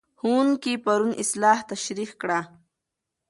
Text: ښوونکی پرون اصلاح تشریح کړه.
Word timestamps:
ښوونکی 0.19 0.73
پرون 0.83 1.11
اصلاح 1.21 1.59
تشریح 1.71 2.11
کړه. 2.21 2.39